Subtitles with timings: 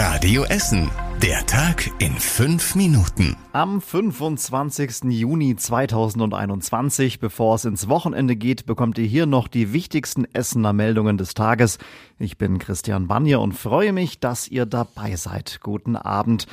[0.00, 0.92] Radio Essen.
[1.20, 3.36] Der Tag in fünf Minuten.
[3.50, 5.10] Am 25.
[5.10, 11.18] Juni 2021, bevor es ins Wochenende geht, bekommt ihr hier noch die wichtigsten Essener Meldungen
[11.18, 11.78] des Tages.
[12.20, 15.58] Ich bin Christian Banje und freue mich, dass ihr dabei seid.
[15.64, 16.46] Guten Abend.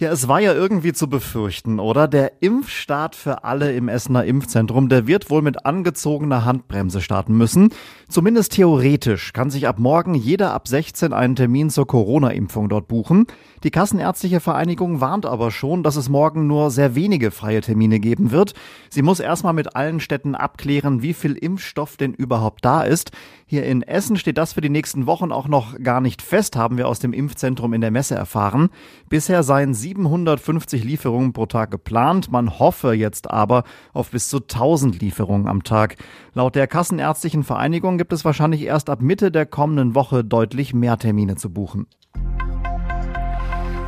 [0.00, 2.06] Ja, es war ja irgendwie zu befürchten, oder?
[2.06, 7.70] Der Impfstart für alle im Essener Impfzentrum, der wird wohl mit angezogener Handbremse starten müssen.
[8.08, 13.26] Zumindest theoretisch kann sich ab morgen jeder ab 16 einen Termin zur Corona-Impfung dort buchen.
[13.64, 18.30] Die Kassenärztliche Vereinigung warnt aber schon, dass es morgen nur sehr wenige freie Termine geben
[18.30, 18.54] wird.
[18.90, 23.10] Sie muss erstmal mit allen Städten abklären, wie viel Impfstoff denn überhaupt da ist.
[23.46, 26.76] Hier in Essen steht das für die nächsten Wochen auch noch gar nicht fest, haben
[26.76, 28.68] wir aus dem Impfzentrum in der Messe erfahren.
[29.08, 32.30] Bisher seien 750 Lieferungen pro Tag geplant.
[32.30, 35.96] Man hoffe jetzt aber auf bis zu 1000 Lieferungen am Tag.
[36.34, 40.98] Laut der Kassenärztlichen Vereinigung gibt es wahrscheinlich erst ab Mitte der kommenden Woche deutlich mehr
[40.98, 41.86] Termine zu buchen.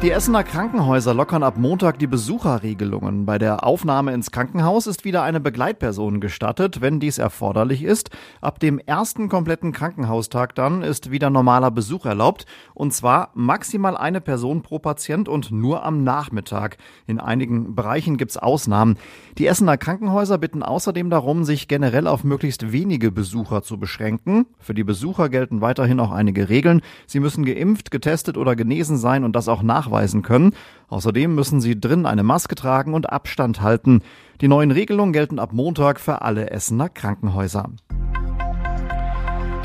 [0.02, 3.26] Die Essener Krankenhäuser lockern ab Montag die Besucherregelungen.
[3.26, 8.08] Bei der Aufnahme ins Krankenhaus ist wieder eine Begleitperson gestattet, wenn dies erforderlich ist.
[8.40, 12.46] Ab dem ersten kompletten Krankenhaustag dann ist wieder normaler Besuch erlaubt.
[12.72, 16.78] Und zwar maximal eine Person pro Patient und nur am Nachmittag.
[17.06, 18.96] In einigen Bereichen gibt's Ausnahmen.
[19.36, 24.46] Die Essener Krankenhäuser bitten außerdem darum, sich generell auf möglichst wenige Besucher zu beschränken.
[24.60, 26.80] Für die Besucher gelten weiterhin auch einige Regeln.
[27.06, 30.54] Sie müssen geimpft, getestet oder genesen sein und das auch nach nachweisen können.
[30.88, 34.02] Außerdem müssen sie drin eine Maske tragen und Abstand halten.
[34.40, 37.70] Die neuen Regelungen gelten ab Montag für alle Essener Krankenhäuser.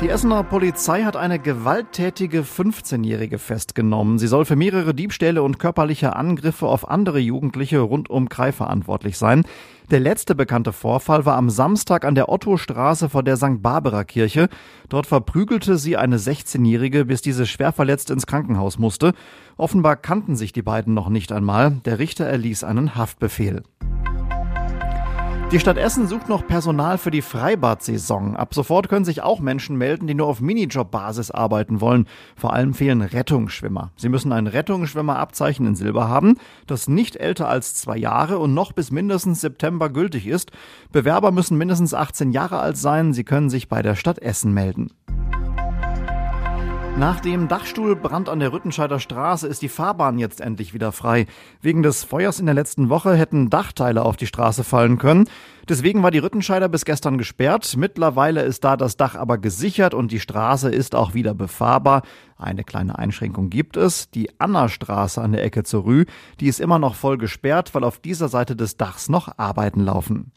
[0.02, 4.18] Die Essener Polizei hat eine gewalttätige 15-Jährige festgenommen.
[4.18, 9.16] Sie soll für mehrere Diebstähle und körperliche Angriffe auf andere Jugendliche rund um Krei verantwortlich
[9.16, 9.44] sein.
[9.90, 13.62] Der letzte bekannte Vorfall war am Samstag an der Ottostraße vor der St.
[13.62, 14.50] Barbara Kirche.
[14.90, 19.14] Dort verprügelte sie eine 16-Jährige, bis diese schwer verletzt ins Krankenhaus musste.
[19.56, 21.80] Offenbar kannten sich die beiden noch nicht einmal.
[21.86, 23.62] Der Richter erließ einen Haftbefehl.
[25.52, 28.34] Die Stadt Essen sucht noch Personal für die Freibad-Saison.
[28.34, 32.08] Ab sofort können sich auch Menschen melden, die nur auf Minijob-Basis arbeiten wollen.
[32.34, 33.92] Vor allem fehlen Rettungsschwimmer.
[33.94, 36.34] Sie müssen ein Rettungsschwimmerabzeichen in Silber haben,
[36.66, 40.50] das nicht älter als zwei Jahre und noch bis mindestens September gültig ist.
[40.90, 43.12] Bewerber müssen mindestens 18 Jahre alt sein.
[43.12, 44.90] Sie können sich bei der Stadt Essen melden.
[46.98, 51.26] Nach dem Dachstuhlbrand an der Rüttenscheider Straße ist die Fahrbahn jetzt endlich wieder frei.
[51.60, 55.28] Wegen des Feuers in der letzten Woche hätten Dachteile auf die Straße fallen können.
[55.68, 57.74] Deswegen war die Rüttenscheider bis gestern gesperrt.
[57.76, 62.00] Mittlerweile ist da das Dach aber gesichert und die Straße ist auch wieder befahrbar.
[62.38, 64.10] Eine kleine Einschränkung gibt es.
[64.10, 66.06] Die Anna-Straße an der Ecke zur Rü,
[66.40, 70.32] die ist immer noch voll gesperrt, weil auf dieser Seite des Dachs noch Arbeiten laufen.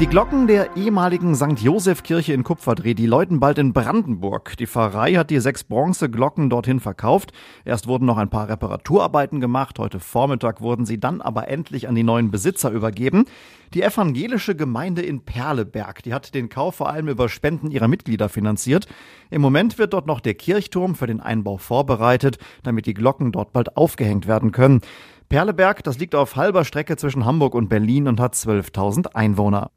[0.00, 1.60] Die Glocken der ehemaligen St.
[1.60, 4.56] Josef-Kirche in Kupferdreh, die läuten bald in Brandenburg.
[4.56, 7.32] Die Pfarrei hat die sechs Bronzeglocken dorthin verkauft.
[7.64, 9.78] Erst wurden noch ein paar Reparaturarbeiten gemacht.
[9.78, 13.26] Heute Vormittag wurden sie dann aber endlich an die neuen Besitzer übergeben.
[13.72, 18.28] Die evangelische Gemeinde in Perleberg, die hat den Kauf vor allem über Spenden ihrer Mitglieder
[18.28, 18.88] finanziert.
[19.30, 23.52] Im Moment wird dort noch der Kirchturm für den Einbau vorbereitet, damit die Glocken dort
[23.52, 24.80] bald aufgehängt werden können.
[25.28, 29.70] Perleberg, das liegt auf halber Strecke zwischen Hamburg und Berlin und hat 12.000 Einwohner.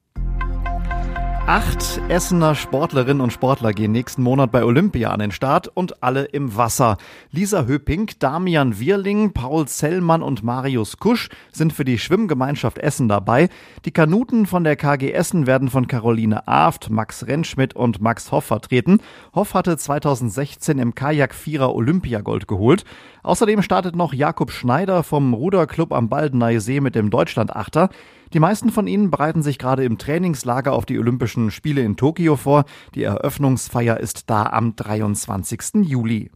[1.47, 6.25] Acht Essener Sportlerinnen und Sportler gehen nächsten Monat bei Olympia an den Start und alle
[6.25, 6.97] im Wasser.
[7.31, 13.47] Lisa Höping, Damian Wirling, Paul Zellmann und Marius Kusch sind für die Schwimmgemeinschaft Essen dabei.
[13.85, 18.44] Die Kanuten von der KG Essen werden von Caroline Aft, Max Rentschmidt und Max Hoff
[18.44, 19.00] vertreten.
[19.34, 22.84] Hoff hatte 2016 im Kajak-Vierer Olympiagold geholt.
[23.24, 27.90] Außerdem startet noch Jakob Schneider vom Ruderclub am Baldeneysee mit dem Deutschlandachter.
[28.34, 30.97] Die meisten von ihnen bereiten sich gerade im Trainingslager auf die
[31.37, 32.65] Olympischen Spiele in Tokio vor.
[32.95, 35.83] Die Eröffnungsfeier ist da am 23.
[35.83, 36.31] Juli.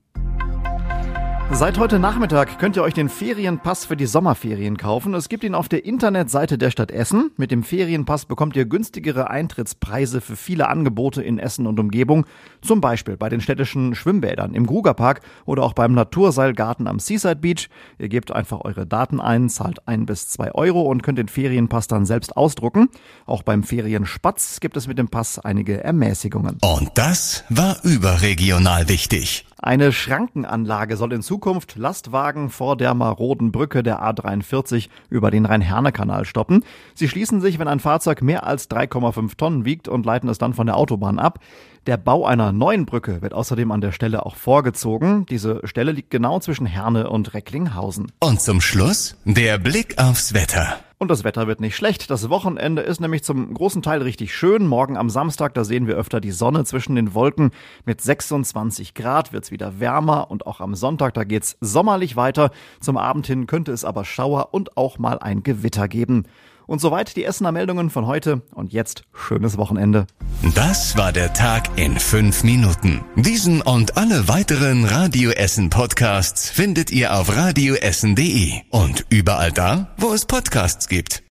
[1.54, 5.14] Seit heute Nachmittag könnt ihr euch den Ferienpass für die Sommerferien kaufen.
[5.14, 7.32] Es gibt ihn auf der Internetseite der Stadt Essen.
[7.38, 12.26] Mit dem Ferienpass bekommt ihr günstigere Eintrittspreise für viele Angebote in Essen und Umgebung.
[12.62, 17.70] Zum Beispiel bei den städtischen Schwimmbädern im Grugerpark oder auch beim Naturseilgarten am Seaside Beach.
[18.00, 21.88] Ihr gebt einfach eure Daten ein, zahlt ein bis zwei Euro und könnt den Ferienpass
[21.88, 22.90] dann selbst ausdrucken.
[23.28, 26.58] Auch beim Ferienspatz gibt es mit dem Pass einige Ermäßigungen.
[26.62, 29.46] Und das war überregional wichtig.
[29.64, 36.26] Eine Schrankenanlage soll in Zukunft Lastwagen vor der maroden Brücke der A43 über den Rhein-Herne-Kanal
[36.26, 36.66] stoppen.
[36.96, 40.56] Sie schließen sich, wenn ein Fahrzeug mehr als 3,5 Tonnen wiegt und leiten es dann
[40.56, 41.38] von der Autobahn ab.
[41.86, 45.28] Der Bau einer neuen Brücke wird außerdem an der Stelle auch vorgezogen.
[45.28, 48.12] Diese Stelle liegt genau zwischen Herne und Recklinghausen.
[48.20, 50.80] Und zum Schluss der Blick aufs Wetter.
[51.02, 52.12] Und das Wetter wird nicht schlecht.
[52.12, 54.68] Das Wochenende ist nämlich zum großen Teil richtig schön.
[54.68, 57.50] Morgen am Samstag, da sehen wir öfter die Sonne zwischen den Wolken.
[57.86, 62.52] Mit 26 Grad wird's wieder wärmer und auch am Sonntag, da geht's sommerlich weiter.
[62.82, 66.28] Zum Abend hin könnte es aber Schauer und auch mal ein Gewitter geben.
[66.68, 68.42] Und soweit die Essener Meldungen von heute.
[68.54, 70.08] Und jetzt schönes Wochenende.
[70.56, 73.02] Das war der Tag in fünf Minuten.
[73.16, 80.14] Diesen und alle weiteren Radio Essen Podcasts findet ihr auf radioessen.de und überall da, wo
[80.14, 81.20] es Podcasts gibt.